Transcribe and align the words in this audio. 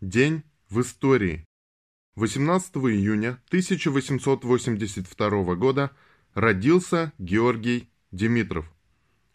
День 0.00 0.44
в 0.70 0.80
истории. 0.80 1.44
18 2.14 2.76
июня 2.76 3.40
1882 3.48 5.56
года 5.56 5.90
родился 6.34 7.12
Георгий 7.18 7.90
Димитров, 8.12 8.72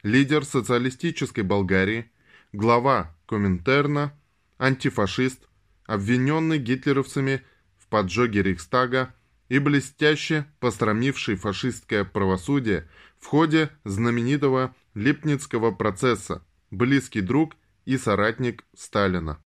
лидер 0.04 0.46
социалистической 0.46 1.44
Болгарии, 1.44 2.10
глава 2.54 3.14
Коминтерна, 3.26 4.18
антифашист, 4.58 5.50
обвиненный 5.86 6.60
гитлеровцами 6.60 7.44
в 7.78 7.88
поджоге 7.88 8.42
Рейхстага 8.42 9.14
и 9.50 9.60
блестяще 9.60 10.46
пострамивший 10.62 11.36
фашистское 11.36 12.06
правосудие 12.06 12.88
в 13.20 13.26
ходе 13.26 13.70
знаменитого 13.84 14.74
Липницкого 14.94 15.72
процесса, 15.72 16.42
близкий 16.72 17.20
друг 17.20 17.58
и 17.84 17.98
соратник 17.98 18.64
Сталина. 18.74 19.44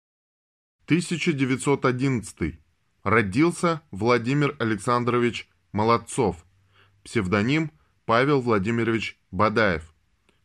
1911. 0.92 2.60
Родился 3.04 3.82
Владимир 3.92 4.58
Александрович 4.60 5.50
Молодцов, 5.72 6.46
псевдоним 7.02 7.72
Павел 8.04 8.42
Владимирович 8.42 9.18
Бадаев, 9.32 9.94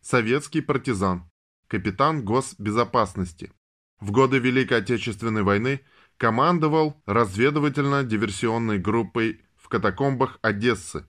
советский 0.00 0.60
партизан, 0.60 1.28
капитан 1.66 2.24
госбезопасности. 2.24 3.52
В 3.98 4.12
годы 4.12 4.38
Великой 4.38 4.78
Отечественной 4.78 5.42
войны 5.42 5.80
командовал 6.16 7.02
разведывательно-диверсионной 7.06 8.78
группой 8.78 9.44
в 9.56 9.68
катакомбах 9.68 10.38
Одессы, 10.42 11.08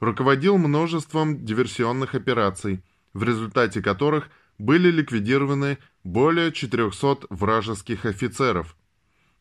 руководил 0.00 0.58
множеством 0.58 1.44
диверсионных 1.44 2.16
операций, 2.16 2.84
в 3.12 3.22
результате 3.22 3.80
которых 3.80 4.28
были 4.58 4.90
ликвидированы 4.90 5.78
более 6.04 6.52
400 6.52 7.26
вражеских 7.30 8.04
офицеров. 8.06 8.76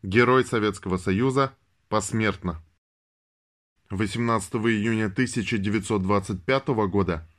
Герой 0.03 0.43
Советского 0.43 0.97
Союза 0.97 1.55
посмертно. 1.87 2.63
18 3.91 4.55
июня 4.55 5.05
1925 5.05 6.67
года 6.89 7.29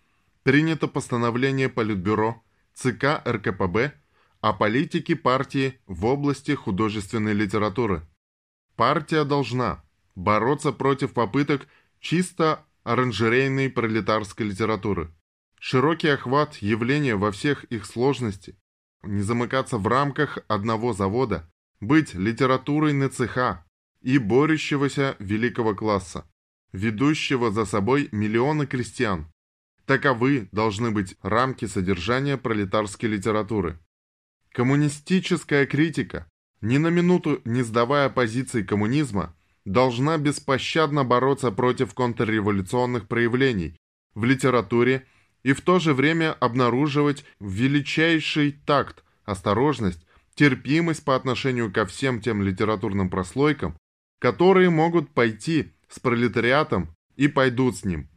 принято 0.45 0.87
постановление 0.87 1.69
Политбюро 1.69 2.41
ЦК 2.73 3.21
РКПБ 3.27 3.95
о 4.41 4.53
политике 4.53 5.17
партии 5.17 5.81
в 5.87 6.05
области 6.05 6.53
художественной 6.53 7.33
литературы. 7.33 8.07
Партия 8.77 9.25
должна 9.25 9.83
бороться 10.15 10.71
против 10.71 11.15
попыток 11.15 11.67
чисто 11.99 12.65
оранжерейной 12.85 13.71
пролетарской 13.71 14.47
литературы. 14.47 15.13
Широкий 15.59 16.09
охват 16.09 16.55
явления 16.57 17.17
во 17.17 17.33
всех 17.33 17.65
их 17.65 17.87
сложности, 17.87 18.57
не 19.03 19.23
замыкаться 19.23 19.79
в 19.79 19.87
рамках 19.89 20.39
одного 20.47 20.93
завода, 20.93 21.49
быть 21.83 22.15
литературой 22.15 22.93
на 22.93 23.09
цеха 23.11 23.67
и 24.03 24.17
борющегося 24.19 25.17
великого 25.19 25.75
класса, 25.75 26.25
ведущего 26.73 27.51
за 27.51 27.65
собой 27.65 28.09
миллионы 28.13 28.67
крестьян. 28.67 29.27
Таковы 29.85 30.49
должны 30.53 30.93
быть 30.93 31.17
рамки 31.23 31.65
содержания 31.65 32.37
пролетарской 32.37 33.09
литературы. 33.09 33.81
Коммунистическая 34.53 35.67
критика, 35.67 36.29
ни 36.61 36.79
на 36.79 36.87
минуту 36.87 37.43
не 37.45 37.63
сдавая 37.63 38.09
позиции 38.11 38.63
коммунизма, 38.63 39.35
должна 39.65 40.19
беспощадно 40.19 41.03
бороться 41.03 41.51
против 41.51 41.95
контрреволюционных 41.95 43.09
проявлений 43.09 43.77
в 44.15 44.25
литературе 44.25 45.05
и 45.43 45.53
в 45.53 45.61
то 45.63 45.81
же 45.81 45.95
время 45.95 46.33
обнаруживать 46.35 47.25
величайший 47.41 48.53
такт, 48.53 49.03
осторожность, 49.25 50.07
терпимость 50.35 51.05
по 51.05 51.17
отношению 51.17 51.73
ко 51.73 51.87
всем 51.87 52.21
тем 52.21 52.43
литературным 52.43 53.11
прослойкам, 53.11 53.77
которые 54.19 54.71
могут 54.71 55.11
пойти 55.11 55.73
с 55.89 55.99
пролетариатом 55.99 56.95
и 57.17 57.29
пойдут 57.29 57.77
с 57.77 57.85
ним. 57.85 58.09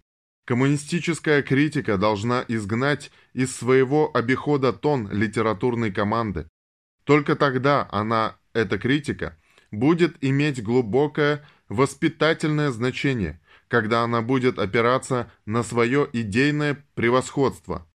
Коммунистическая 0.45 1.41
критика 1.41 1.98
должна 1.98 2.45
изгнать 2.48 3.11
из 3.33 3.55
своего 3.55 4.11
обихода 4.15 4.73
тон 4.73 5.09
литературной 5.11 5.92
команды. 5.92 6.48
Только 7.04 7.36
тогда 7.36 7.87
она, 7.92 8.37
эта 8.54 8.77
критика, 8.77 9.37
будет 9.71 10.17
иметь 10.21 10.64
глубокое 10.64 11.43
воспитательное 11.67 12.70
значение, 12.70 13.42
когда 13.67 14.04
она 14.04 14.21
будет 14.21 14.59
опираться 14.59 15.31
на 15.45 15.64
свое 15.64 16.08
идейное 16.14 16.86
превосходство. 16.93 17.87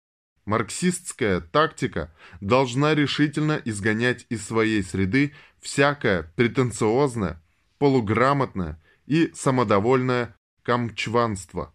Марксистская 0.49 1.43
тактика 1.43 2.11
должна 2.41 2.95
решительно 2.95 3.61
изгонять 3.67 4.25
из 4.31 4.47
своей 4.47 4.83
среды 4.83 5.35
всякое 5.61 6.33
претенциозное, 6.37 7.43
полуграмотное 7.77 8.83
и 9.05 9.31
самодовольное 9.35 10.35
камчванство. 10.63 11.75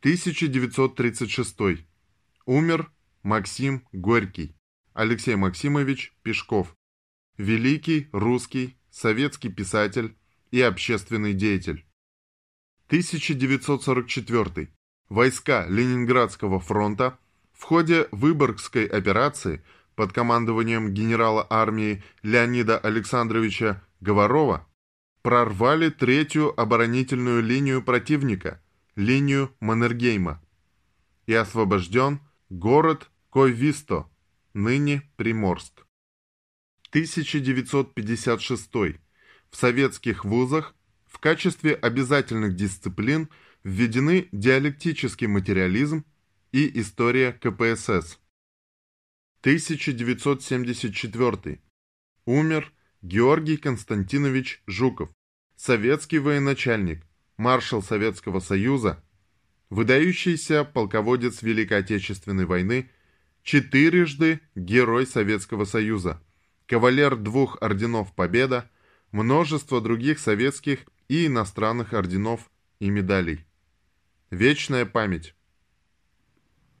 1936. 0.00 1.84
Умер 2.46 2.90
Максим 3.22 3.86
Горький. 3.92 4.56
Алексей 4.94 5.34
Максимович 5.34 6.14
Пешков. 6.22 6.74
Великий 7.36 8.08
русский 8.12 8.78
советский 8.90 9.50
писатель 9.50 10.16
и 10.52 10.62
общественный 10.62 11.34
деятель. 11.34 11.84
1944. 12.86 14.72
Войска 15.10 15.66
Ленинградского 15.68 16.58
фронта 16.58 17.18
в 17.52 17.64
ходе 17.64 18.08
Выборгской 18.10 18.86
операции 18.86 19.62
под 19.94 20.12
командованием 20.12 20.92
генерала 20.92 21.46
армии 21.48 22.02
Леонида 22.22 22.78
Александровича 22.78 23.82
Говорова 24.00 24.66
прорвали 25.22 25.90
третью 25.90 26.58
оборонительную 26.60 27.42
линию 27.42 27.82
противника, 27.82 28.60
линию 28.96 29.54
Маннергейма, 29.60 30.42
и 31.26 31.34
освобожден 31.34 32.20
город 32.50 33.10
Койвисто, 33.30 34.06
ныне 34.52 35.02
Приморск. 35.16 35.86
1956. 36.90 38.70
В 38.74 39.56
советских 39.56 40.24
вузах 40.24 40.74
в 41.06 41.18
качестве 41.18 41.74
обязательных 41.74 42.54
дисциплин 42.56 43.28
введены 43.64 44.28
диалектический 44.32 45.26
материализм 45.26 46.04
и 46.52 46.80
история 46.80 47.32
КПСС. 47.32 48.20
1974. 49.40 51.60
Умер 52.26 52.72
Георгий 53.00 53.56
Константинович 53.56 54.62
Жуков, 54.66 55.08
советский 55.56 56.18
военачальник, 56.18 57.06
маршал 57.36 57.82
Советского 57.82 58.40
Союза, 58.40 59.02
выдающийся 59.70 60.64
полководец 60.64 61.40
Великой 61.42 61.78
Отечественной 61.78 62.44
войны, 62.44 62.90
четырежды 63.42 64.40
Герой 64.54 65.06
Советского 65.06 65.64
Союза, 65.64 66.22
кавалер 66.66 67.16
двух 67.16 67.56
орденов 67.60 68.14
Победа, 68.14 68.70
множество 69.10 69.80
других 69.80 70.20
советских 70.20 70.86
и 71.08 71.26
иностранных 71.26 71.94
орденов 71.94 72.50
и 72.78 72.90
медалей. 72.90 73.44
Вечная 74.30 74.86
память. 74.86 75.34